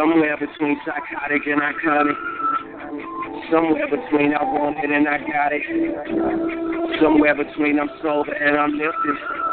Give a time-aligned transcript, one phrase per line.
[0.00, 2.16] Somewhere between psychotic and iconic.
[3.52, 5.60] Somewhere between I want it and I got it.
[7.02, 9.49] Somewhere between I'm sober and I'm lifted.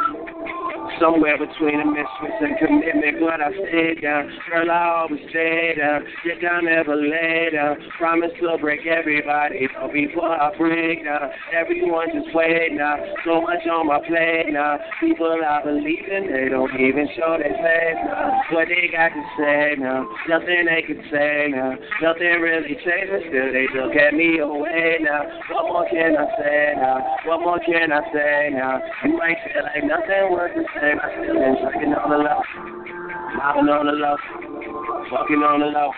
[0.99, 4.33] Somewhere between a mistress and commitment, but I stayed down.
[4.49, 6.01] Girl, I always stay down.
[6.25, 7.77] Yet I never lay down.
[7.97, 12.97] Promise to break everybody, but before I break down, everyone just wait now.
[13.25, 14.79] So much on my plate now.
[14.99, 18.41] People I believe in, they don't even show their face now.
[18.51, 21.77] What they got to say now, nothing they can say now.
[22.01, 25.29] Nothing really changes, still they look at me away now.
[25.53, 27.05] What more can I say now?
[27.25, 28.81] What more can I say now?
[29.05, 30.65] You might feel like nothing worth the
[30.95, 32.39] still been drinking on the low,
[33.35, 34.15] mopping on the low,
[35.11, 35.91] fucking on the low,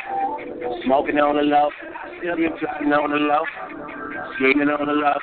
[0.86, 1.70] smoking on the low.
[2.20, 3.46] Still been plotting on the low,
[4.36, 5.20] scheming on the low.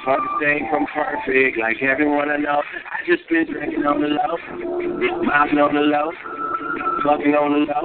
[0.00, 2.62] Furthest thing from perfect, like everyone I know.
[2.64, 4.40] I just been drinking on the low,
[5.28, 6.08] mopping on the low,
[7.04, 7.84] fucking on the low,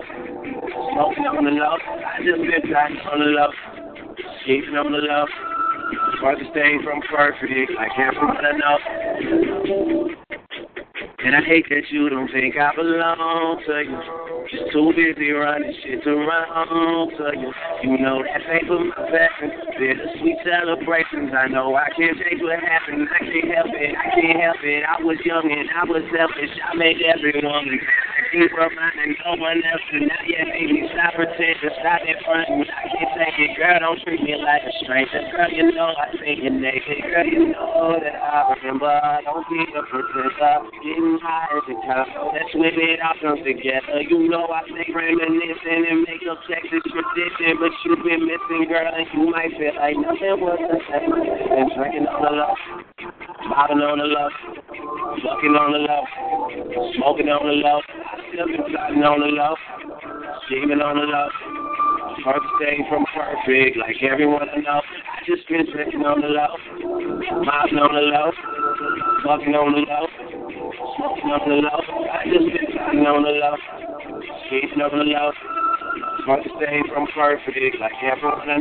[0.96, 1.76] smoking on the low.
[1.76, 3.52] I just been plotting on the low,
[4.42, 5.28] scheming on the low.
[6.22, 9.55] Furthest thing from perfect, like everyone I know.
[11.36, 14.00] I hate that you don't think I belong to you.
[14.48, 17.52] Just too busy running shit around to you.
[17.84, 19.52] You know that ain't for my passion.
[19.76, 21.36] Bittersweet celebrations.
[21.36, 23.10] I know I can't change what happened.
[23.12, 23.92] I can't help it.
[24.00, 24.84] I can't help it.
[24.88, 26.56] I was young and I was selfish.
[26.64, 27.68] I made everyone
[28.26, 31.70] I keep reminding no one else to not yet make me stop pretending.
[31.78, 32.66] Stop in front of me.
[32.66, 33.54] I take it.
[33.54, 35.22] Girl, don't treat me like a stranger.
[35.30, 37.06] Girl, you know I think you're naked.
[37.06, 38.90] Girl, you know that I remember.
[39.30, 40.34] Don't be a pretender.
[40.82, 42.34] Getting high as a cop.
[42.34, 44.02] Let's whip it off them together.
[44.02, 48.66] You know I stay reminiscing and make up sex is tradition, but you've been missing,
[48.66, 51.14] girl, and you might feel like nothing was the same.
[51.14, 52.58] Been drinking on the low,
[53.54, 54.30] mopping on the low,
[55.22, 56.04] fucking on the low,
[56.98, 57.82] smoking on the low.
[58.36, 59.56] Plotting on low,
[60.46, 61.30] scheming on low.
[62.20, 64.84] First day from perfect, like everyone know.
[64.84, 66.52] I just been drinking on the low,
[67.48, 68.36] mopping on the low,
[69.24, 70.08] fucking on the low.
[70.96, 71.80] Smoking on the low.
[72.12, 73.56] I just been talking on the low.
[74.48, 75.32] Skating on the low.
[76.24, 76.50] Smart to
[76.92, 78.60] from perfect, like everyone I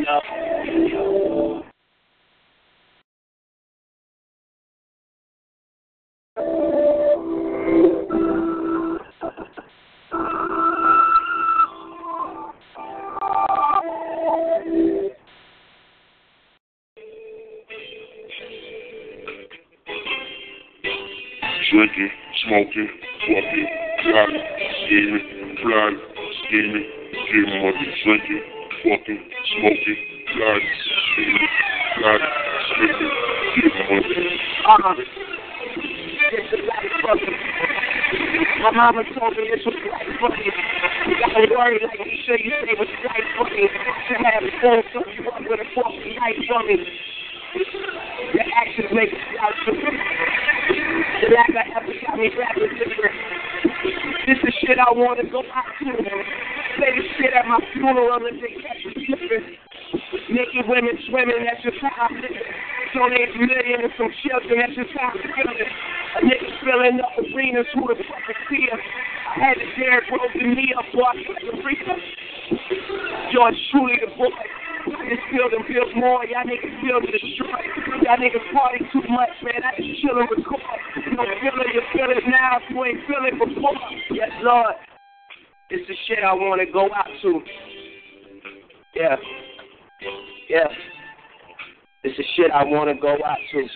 [21.84, 22.10] drinking,
[22.46, 22.88] smoking,
[23.28, 23.66] fucking,
[24.02, 24.42] plotting,
[24.86, 26.00] scheming, plotting,
[26.44, 28.42] scheming, getting money, drinking,
[28.84, 29.20] fucking,
[29.52, 29.98] smoking,
[30.32, 30.72] plotting,
[31.12, 31.48] scheming,
[31.96, 32.32] plotting,
[32.76, 33.12] drinking,
[33.56, 34.40] getting money.
[34.64, 34.94] Uh-huh.
[37.04, 37.36] Fucking.
[38.62, 40.52] My mama told me this was like fucking.
[41.04, 43.68] You gotta worry like you sure you say was like fucking.
[43.68, 46.80] To have a son, so you up with a fucking light for me.
[47.54, 49.14] Your actions make
[49.62, 49.94] stupid.
[51.22, 52.74] The lack of effort got me back with.
[54.26, 55.86] This is shit I want to go out to.
[55.86, 59.54] Say this shit at my funeral and they catch me slipping.
[60.34, 62.42] Naked women swimming, that's just how I'm living.
[62.90, 65.70] Donate a million and some shelter, that's just how I'm feeling.
[66.18, 68.74] A nigga filling up arenas, who the fuck is here?
[68.74, 71.98] I had to dare broke the knee up, boy, I the freezer.
[73.30, 74.34] yours truly the boy.
[74.84, 76.24] I just feel them feel more.
[76.26, 77.60] Y'all niggas feel the destroy.
[78.04, 79.64] Y'all niggas party too much, man.
[79.64, 80.60] I just chill and record.
[80.96, 82.58] You don't feel it, you feel it now.
[82.60, 83.72] If you ain't feel it before.
[84.10, 84.74] Yes, Lord.
[85.70, 87.40] It's the shit I want to go out to.
[88.94, 89.16] Yeah.
[90.50, 90.68] Yeah.
[92.02, 93.68] It's the shit I want to go out to.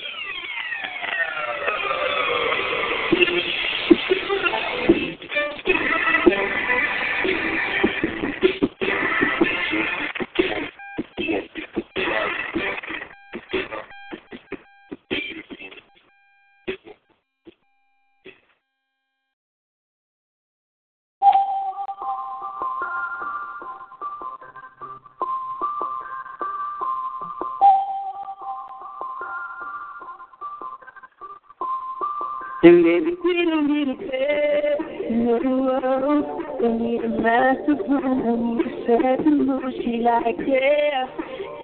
[35.25, 36.25] World.
[36.61, 38.23] Don't need a master plan.
[38.25, 39.63] Don't need a second move.
[39.83, 41.07] She like, yeah,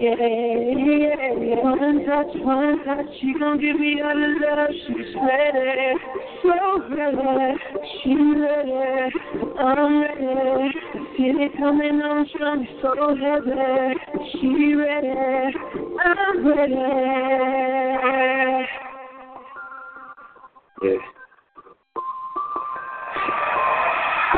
[0.00, 1.62] yeah, yeah, yeah.
[1.62, 3.06] One touch, one touch.
[3.20, 4.70] She gon' give me all the love.
[4.86, 5.94] She's ready,
[6.42, 6.54] so
[6.90, 7.58] ready.
[8.02, 9.12] She ready,
[9.58, 10.72] I'm ready.
[11.16, 13.94] Feel it coming on strong, so heavy.
[14.32, 15.14] She ready,
[16.04, 16.74] I'm ready.
[20.82, 21.13] Yeah.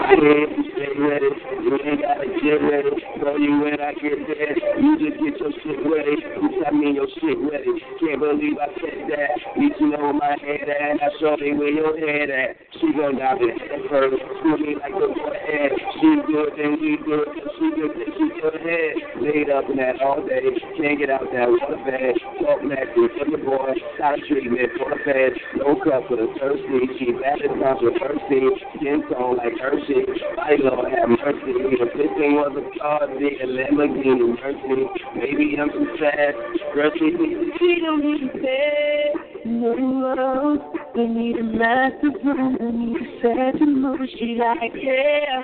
[0.07, 1.31] Yeah, stay ready.
[1.67, 2.95] You ain't gotta get ready.
[3.19, 4.55] Throw you when I get there.
[4.79, 6.15] You just get your shit ready.
[6.23, 7.75] Bitch, I mean your shit ready.
[7.99, 9.59] Can't believe I said that.
[9.59, 11.03] Need to know my head at.
[11.03, 12.55] I show me where your head at.
[12.79, 14.15] She gon' dive in head first.
[14.39, 15.75] Screw me like the head.
[15.99, 17.27] She good, then we good.
[17.59, 18.95] She good, then she good head.
[19.27, 20.55] Laid up in that all day.
[20.79, 22.15] Can't get out that water bed.
[22.39, 23.73] For your boy.
[23.97, 25.33] Stop treatment the fed.
[25.57, 25.75] No
[26.17, 26.89] the thirsty.
[26.99, 28.45] She bad as controversy.
[28.77, 30.05] Skin tone like Hershey.
[30.37, 31.53] My Lord have mercy.
[31.97, 34.85] This thing was a car, a Lamborghini mercy.
[35.17, 36.37] Maybe I'm too fast.
[36.75, 39.16] Girl, she don't need a
[39.47, 40.83] bed, no.
[40.95, 42.57] We need a master plan.
[42.61, 44.01] We need a second move.
[44.19, 45.43] She like, yeah,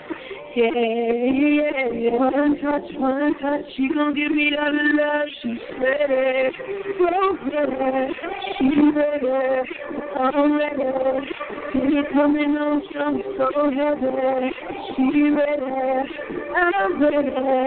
[0.57, 2.17] yeah, yeah, yeah.
[2.17, 3.65] One touch, one touch.
[3.77, 4.57] She gon' give me the
[4.97, 5.29] love.
[5.43, 6.51] She's ready,
[6.99, 7.11] so
[7.51, 8.15] ready.
[8.59, 9.69] She ready,
[10.19, 10.89] I'm ready.
[11.75, 14.53] It coming on strong, so heavy.
[14.97, 15.73] She ready,
[16.55, 17.63] I'm ready.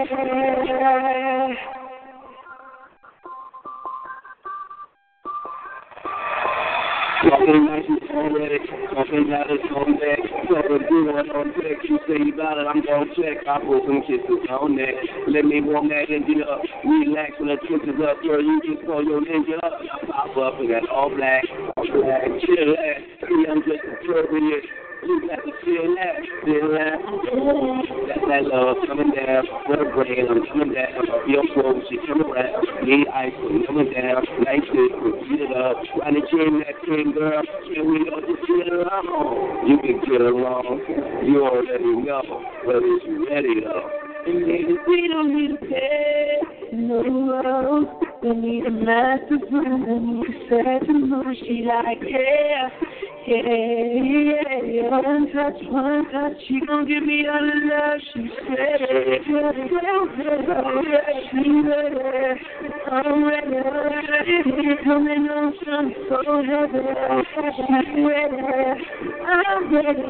[7.26, 8.58] Talking like you already,
[8.94, 10.22] talking like it's on deck.
[10.46, 11.82] Good one on deck.
[11.82, 13.42] You say you got it, I'm gon' check.
[13.50, 14.94] I put some kisses on neck.
[15.26, 16.62] Let me warm that engine up.
[16.86, 18.38] Relax when the trick up, girl.
[18.38, 19.74] You just call your ninja up.
[20.06, 21.42] Pop up in that all black,
[21.74, 22.30] all black.
[22.46, 23.02] Chill eh?
[23.02, 23.50] that.
[23.50, 24.85] I'm just appropriate.
[25.06, 26.98] To feel that, feel that.
[28.10, 29.46] That's that love coming down.
[29.68, 30.98] With a brain, I'm coming down.
[31.30, 32.66] Your throat, she coming around.
[32.82, 34.26] Need ice, I'm coming down.
[34.42, 35.78] Like this, repeat it up.
[35.94, 37.38] Trying to change that thing, girl.
[37.70, 39.62] Can we all just get along?
[39.70, 40.82] You can get along.
[41.22, 42.42] You already know.
[42.66, 43.86] Is you ready, though?
[44.26, 46.98] And maybe we don't need a bed, no.
[46.98, 48.06] love.
[48.22, 49.86] We need a master plan.
[49.86, 51.26] We need a second move.
[51.38, 52.70] She like, yeah,
[53.26, 54.88] yeah, yeah, yeah.
[54.90, 56.38] One touch, one touch.
[56.46, 58.00] She gon' give me all the love.
[58.48, 58.86] Ready,
[59.32, 59.96] ready, ready.
[61.32, 62.40] She ready,
[62.90, 63.58] I'm ready.
[64.44, 66.86] She's coming on strong, so heavy.
[67.34, 68.40] She's ready,
[69.26, 70.06] I'm ready.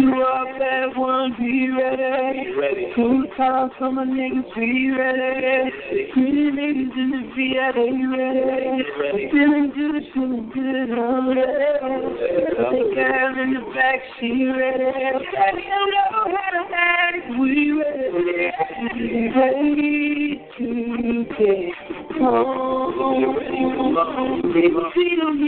[0.00, 2.50] You are bad one, be ready.
[2.56, 2.92] Ready.
[2.96, 5.70] Two calls from my niggas, be ready.
[6.14, 9.30] Pretty ladies in the they ready.
[9.30, 12.05] Feeling good, feeling good, I'm ready.
[12.06, 14.84] The girl in the back, she ready.
[14.84, 18.52] I don't know how to act, we ready.
[19.34, 20.68] Ready to
[21.36, 21.74] get
[22.20, 23.36] home.
[24.54, 25.40] We don't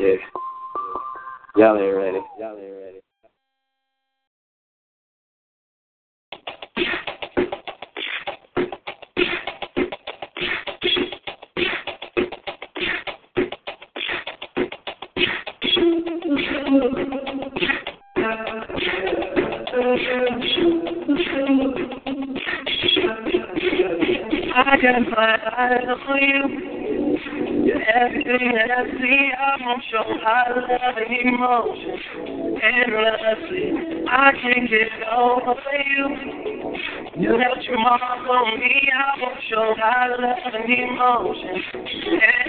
[0.00, 0.39] Yeah.
[1.56, 2.20] Y'all ain't ready.
[2.38, 3.00] Y'all ain't ready.
[24.52, 26.79] I can find out for you.
[27.40, 29.30] Everything that I see.
[29.32, 31.10] I'm on show high love and.
[32.60, 33.72] Endlessly,
[34.06, 35.56] I can't get over
[35.88, 36.04] you.
[37.16, 38.88] You left your mark on me.
[38.92, 40.68] I'm on show high love and.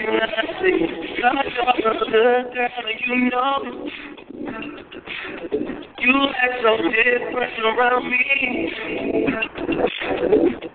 [0.02, 0.74] Endlessly,
[1.22, 3.88] cause you're a good girl and you know
[5.98, 8.22] you act so different around me.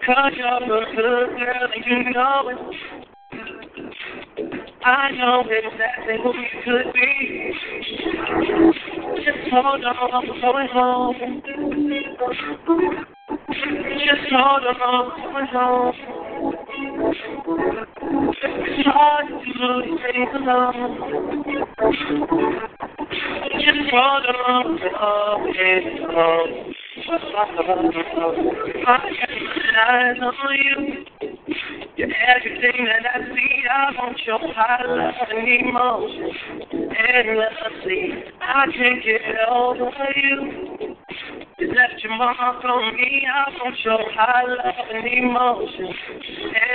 [0.05, 2.96] Cause you're a good girl and you know it.
[4.87, 7.51] I know exactly who you could be.
[9.25, 11.41] Just hold on, I'm going home.
[13.49, 15.95] Just hold on, I'm going home.
[18.43, 20.91] It's hard to do things alone.
[23.59, 26.73] Just hold on, oh, it's home.
[28.87, 28.99] I
[29.43, 31.16] my eyes on you.
[31.97, 33.65] You're everything that I see.
[33.65, 36.29] I want your high love and emotion.
[36.93, 40.93] Endlessly, I can't get over you.
[41.57, 43.25] You left your mark on me.
[43.25, 45.89] I want your high love and emotion.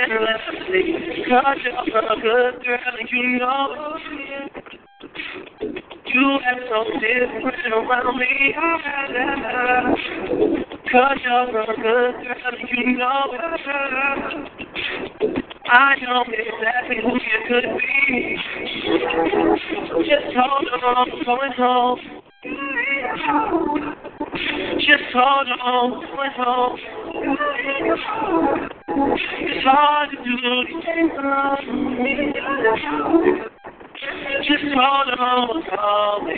[0.03, 3.95] Endlessly, cause you're a good girl and you know
[6.13, 8.53] you act so different around me.
[10.91, 12.11] Cause you're a good girl
[12.43, 13.31] and you know
[14.59, 14.62] it.
[15.73, 18.37] I know exactly who you could be.
[20.05, 21.99] Just hold on, I'm going home.
[24.77, 26.77] Just hold on, I'm going home.
[29.41, 30.33] It's hard to do
[30.67, 31.11] these things.
[34.43, 36.37] Just hold on, call me.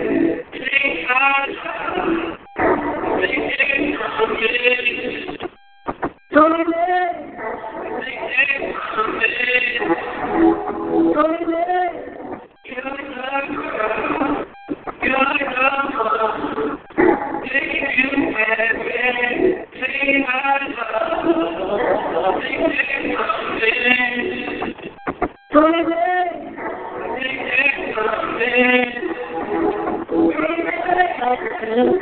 [31.91, 31.99] You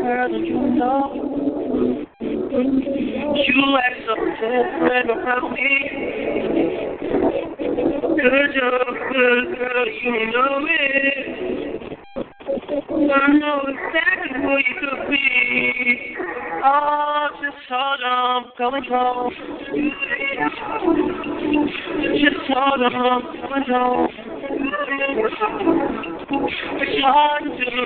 [3.78, 5.70] act so different around me.
[8.20, 8.48] Girl,
[10.04, 11.40] you know it.
[13.12, 15.24] I know exactly who you could be.
[16.64, 19.34] Oh, just hold on, I'm home.
[22.14, 23.22] Just hold on,
[23.70, 24.08] home.
[26.82, 27.80] It's hard to.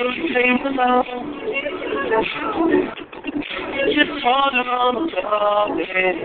[2.03, 2.27] Just
[4.23, 6.17] hold on, darling.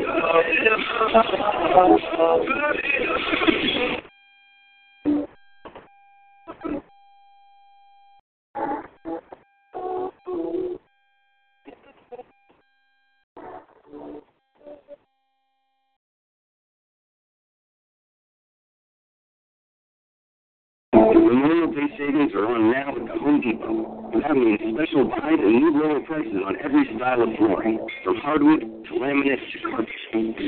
[20.93, 24.11] Memorial Day savings are on now at the Home Depot.
[24.23, 26.41] That means special buys and new lower prices
[27.03, 29.95] of flooring, from hardwood to laminate to carpet.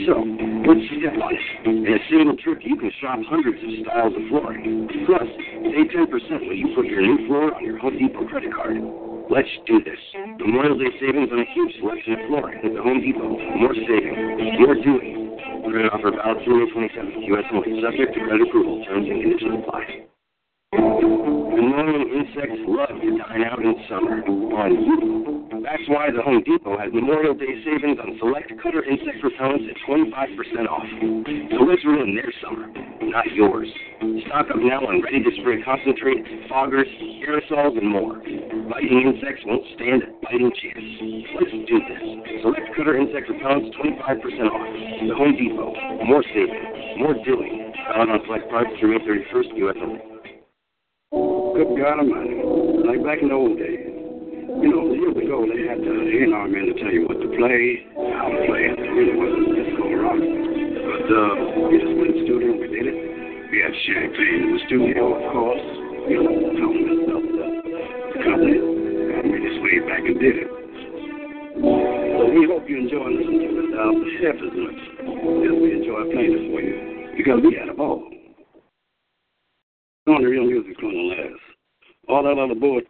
[0.07, 0.19] So,
[0.67, 0.83] what's
[1.23, 1.47] on it?
[1.63, 4.89] In a single trip, you can shop hundreds of styles of flooring.
[5.07, 5.31] Plus,
[5.71, 8.83] save 10% when you put your new floor on your Home Depot credit card.
[9.31, 10.01] Let's do this.
[10.43, 13.31] Memorial Day savings on a huge selection of flooring at the Home Depot.
[13.55, 15.39] More saving, more doing.
[15.71, 17.27] Credit offer valid through May 27th.
[17.31, 17.47] U.S.
[17.55, 17.79] only.
[17.79, 18.83] Subject to credit approval.
[18.91, 20.11] Terms and conditions apply.
[20.75, 25.50] Annoying insects love to dine out in summer on you.
[25.61, 29.77] That's why the Home Depot has Memorial Day savings on select cutter insect repellents at
[29.85, 30.09] 25%
[30.67, 30.89] off.
[31.53, 32.67] So let's ruin their summer,
[33.05, 33.69] not yours.
[34.27, 36.89] Stock up now on ready to spray concentrate, foggers,
[37.21, 38.17] aerosols, and more.
[38.73, 40.87] Biting insects won't stand a biting chance.
[41.37, 42.03] Let's do this.
[42.41, 44.01] Select cutter insect repellents 25%
[44.49, 44.65] off.
[45.05, 45.77] The Home Depot.
[46.09, 47.73] More saving, more doing.
[47.93, 49.77] Valid on select products through May 31st, U.S.
[49.77, 50.01] only.
[51.53, 52.41] Good God Almighty.
[52.87, 53.90] Like back in the old days.
[54.51, 57.87] You know, years ago they had the A&R men to tell you what to play,
[57.95, 58.83] how to play it.
[58.83, 60.19] It really wasn't disco rock.
[60.19, 62.99] But uh, we just went to the studio and we did it.
[63.47, 65.67] We had champagne in the studio, of course.
[66.11, 67.47] You know, talking to stuff, the,
[68.27, 68.59] company.
[68.59, 70.51] And we just laid back and did it.
[70.51, 74.81] So we hope you enjoy listening to this album half as much
[75.47, 76.77] as we enjoy playing it for you.
[77.15, 78.03] Because we had a ball.
[80.11, 81.39] long the real music's going to last.
[82.11, 82.83] All that other bull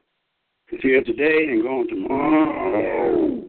[0.72, 3.42] is here today and gone tomorrow.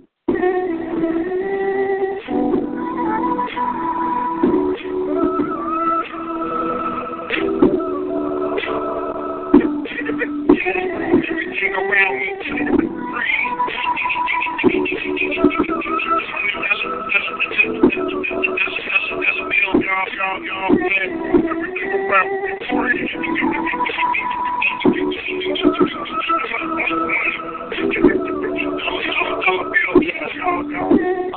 [11.30, 12.32] Everything around me.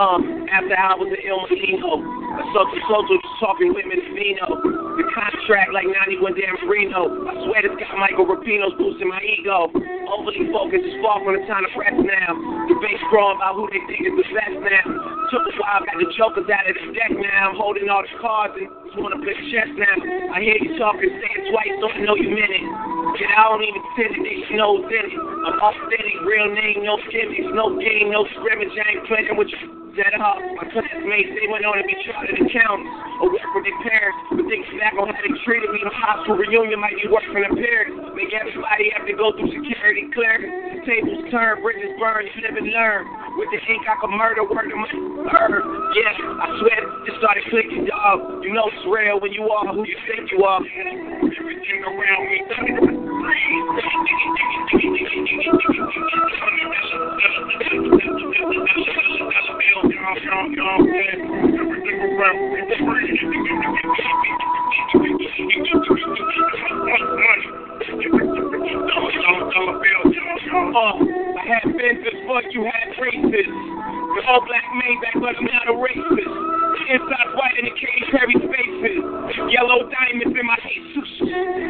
[0.05, 4.61] Um, after I was an Il Marino, a social social talking women vino.
[5.01, 7.25] The contract like 91 Dan Marino.
[7.25, 9.73] I swear this guy Michael Rapino's boosting my ego.
[9.73, 12.37] Overly focused is far from the time to press now.
[12.69, 14.85] Debates growing about who they think is the best now.
[15.33, 17.49] Took a while, got the jokers out of the deck now.
[17.49, 19.97] I'm holding all the cards and just wanna play chess now.
[20.37, 22.94] I hear you talking, say it twice, don't know you meant it.
[23.15, 25.15] Yet I don't even send it, they knows in it.
[25.15, 28.75] I'm authentic, real name, no gimmicks, no game, no scrimmage.
[28.75, 29.85] I ain't playing with you.
[29.95, 30.43] Dead up.
[30.59, 32.91] My classmates, they went on to be chartered accountants
[33.23, 36.19] or work for their parents, but thinking back on how they treated me, the high
[36.27, 38.03] school reunion might be worse than a parent.
[38.19, 40.83] Make everybody have to go through security clearance.
[40.83, 43.07] Tables turn, bridges burn, you and learn.
[43.37, 44.87] With the ink, I can murder, word of my
[45.35, 45.65] herb.
[45.95, 48.43] Yeah, I swear, it started clicking, dog.
[48.45, 50.61] You know it's real when you are who you think you are.
[50.63, 52.39] Everything around me.
[52.47, 53.05] Everything
[70.75, 73.49] Uh, I had Benzes, fuck you had races.
[73.49, 76.35] The all black Maybach, but I'm not a racist.
[76.85, 79.01] Inside white in the Katy Perry spaces.
[79.53, 81.11] Yellow diamonds in my Jesus.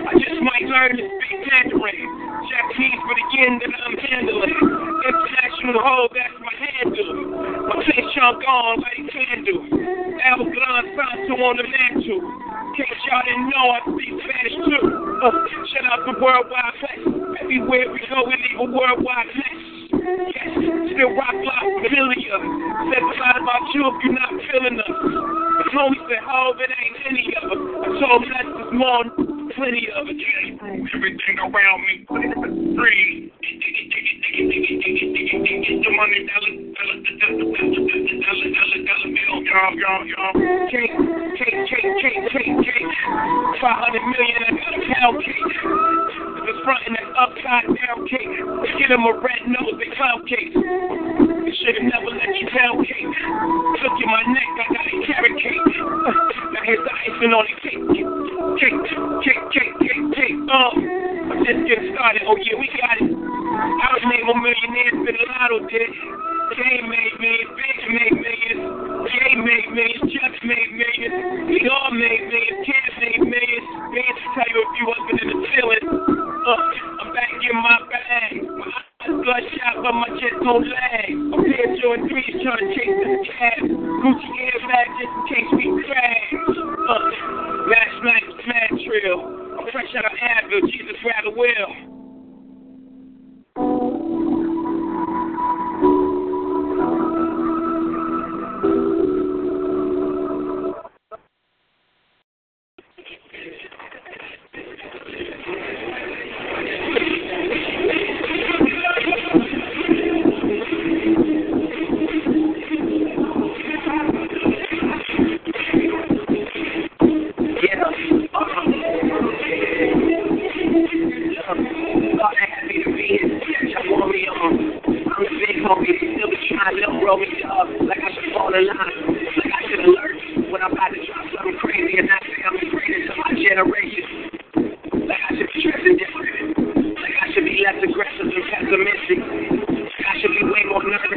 [0.07, 2.07] I just might learn to speak Mandarin.
[2.51, 4.59] Japanese for the yen that I'm handling.
[5.05, 7.11] International hoe, that's my handle.
[7.71, 9.61] My face chunk on like a candle.
[10.25, 12.23] Al Gran Santo on the mantle.
[12.75, 14.83] Case y'all didn't know, I speak Spanish too.
[15.23, 15.31] Uh,
[15.71, 16.99] shout out to Worldwide Flex.
[17.41, 19.64] Everywhere we go, we leave a worldwide mess.
[20.15, 22.39] Still rock lock familiar.
[22.87, 25.35] Says a lot about you if you're not feeling us.
[25.75, 27.59] Homie said, oh, it ain't any of it.
[27.59, 29.03] I told him that's just more,
[29.57, 30.19] plenty of it.
[30.95, 32.07] Everything around me,
[32.75, 33.33] free.
[34.85, 40.35] The money, dollar, dollar, dollar, dollar, dollar, dollar, dollar bill, y'all, y'all, y'all.
[40.71, 40.91] Cake,
[41.39, 42.91] cake, cake, cake, cake, cake.
[43.63, 45.55] 500 million, I got a pound cake.
[46.45, 48.35] The front and that upside down cake.
[48.79, 50.51] Get him a red nose, they clown cake.
[50.51, 53.07] You should have never let you pound cake.
[53.07, 55.63] Look at my neck, I got a carrot cake.
[56.51, 58.24] Now here's the icing on the cake.
[58.55, 60.39] Cake, cake, cake, cake, cake.
[60.47, 60.71] Uh,
[61.27, 62.23] I'm just getting started.
[62.23, 63.11] Oh yeah, we got it.
[63.11, 65.91] I was made more millionaires than Lotto did.
[66.55, 68.63] Game made millions, Big made millions,
[69.11, 73.67] Jay made millions, Jeff made millions, we all made millions, Cam made millions.
[73.95, 75.87] To tell you a few husband in the ceiling.
[75.91, 76.61] Uh,
[77.03, 78.33] I'm back in my bag.
[78.39, 81.11] My eyes bloodshot, but my chest don't lag.
[81.11, 83.67] A pair of Jordan 3s trying to chase this cab.
[83.67, 86.64] Gucci airbag just in case we crash.
[86.85, 86.99] Uh,
[87.71, 89.21] last night, mad trill.
[89.59, 91.84] I'm fresh out of Advil, Jesus rather will.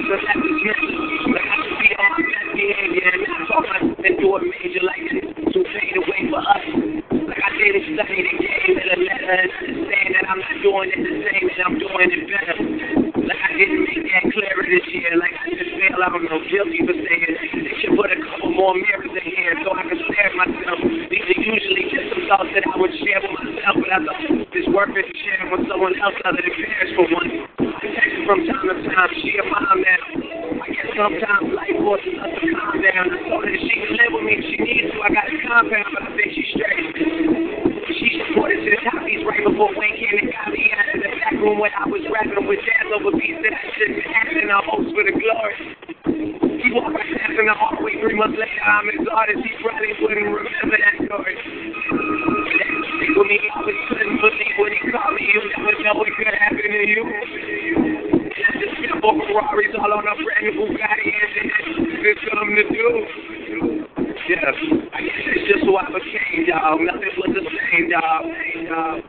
[0.08, 1.36] Nervous and less dismissive.
[1.36, 4.84] Like I should be on my best behavior and not talk myself into a major
[4.88, 5.04] like
[5.52, 6.66] to fade away for us.
[7.28, 11.02] Like I didn't study the game and a letter and that I'm not doing it
[11.04, 12.56] the same and I'm doing it better.
[13.20, 15.12] Like I didn't make that clearer this year.
[15.20, 16.96] Like I just feel I'm no guilty for
[39.48, 42.60] before Wayne and got me out of the back room when I was rapping with
[42.68, 45.56] Jaz over beats that I shouldn't have and I host for the glory.
[46.60, 48.60] He walked my path in the hallway three months later.
[48.60, 49.40] I'm his artist.
[49.40, 51.36] He probably wouldn't remember that story.
[53.00, 55.24] People me always couldn't believe when he called me.
[55.32, 57.04] You never know what could happen to you.
[57.08, 61.48] I just feel for Ferraris all on a brand new Bugatti engine.
[62.04, 62.88] There's something to do.
[64.28, 64.52] Yeah,
[64.92, 66.84] I guess it's just who I became, dog.
[66.84, 69.08] Nothing was the same, dog.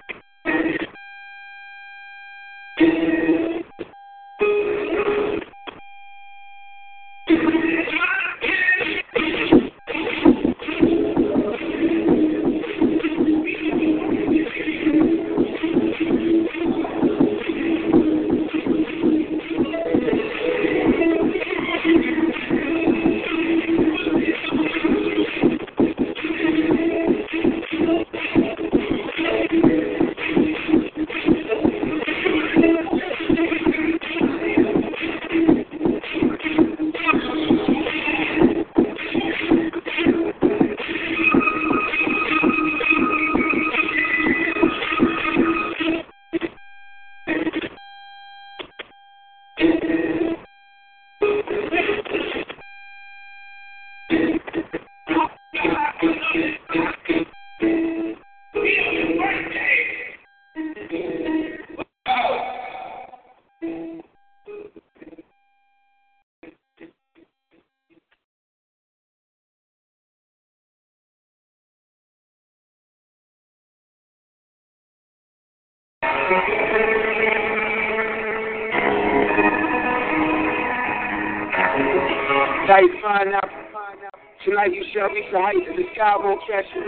[84.99, 86.83] Tonight you shall reach the heights of the sky won't catch you.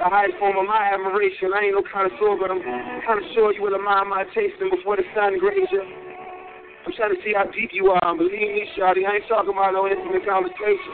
[0.00, 1.52] The highest form of my admiration.
[1.52, 2.64] I ain't no connoisseur, but I'm
[3.04, 5.84] trying to show you with a mind my tasting before the sun graze you.
[5.84, 8.08] I'm trying to see how deep you are.
[8.16, 10.92] Believe me, Shawty, I ain't talking about no intimate conversation.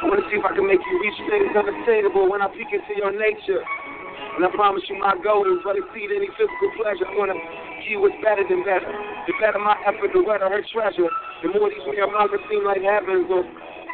[0.00, 2.72] I want to see if I can make you reach things unattainable when I peek
[2.72, 3.60] into your nature.
[3.60, 7.04] And I promise you my goal is but exceed any physical pleasure.
[7.04, 7.38] I want to
[7.84, 8.88] give what's better than better.
[9.28, 11.12] The better my effort, the wetter her treasure.
[11.44, 13.44] The more these mere markers seem like heavens or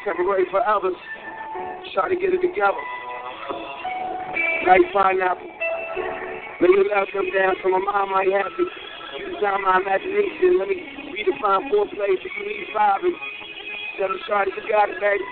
[0.04, 0.94] temporary for others.
[1.94, 2.84] Try to get it together.
[4.66, 5.48] Right pineapple.
[6.60, 8.70] Let your love come down so my mind might have it.
[9.18, 10.58] Use down my imagination.
[10.58, 10.76] Let me
[11.12, 13.00] redefine four plays if you need five.
[13.02, 13.14] And
[13.98, 15.24] tell me, Shawty, you got it, baby.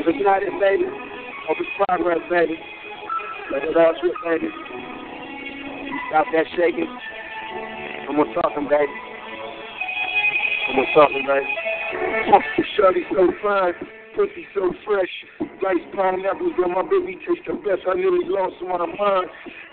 [0.00, 0.84] If it's not it, baby,
[1.46, 2.58] hope it's progress, baby.
[3.52, 4.48] Let it all drip, baby.
[6.08, 6.88] Stop that shaking.
[8.08, 8.92] I'm gonna talking, baby.
[10.68, 11.61] I'm gonna talking, baby.
[12.76, 13.74] Shawty so fine,
[14.16, 15.10] pussy so fresh.
[15.62, 17.86] Rice pineapples, but my baby tastes the best.
[17.86, 19.28] I nearly lost of mine.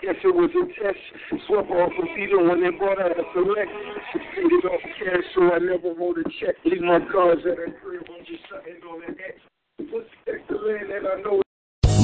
[0.06, 1.02] Guess it was a test.
[1.48, 3.72] Swept off a Vito when they bought out a select.
[4.14, 6.56] Succeeded off cash, so I never wrote a check.
[6.66, 8.06] Leave my cars at a crib.
[8.06, 9.42] I'm just sitting on that X.
[10.26, 11.42] Takes the land that I know.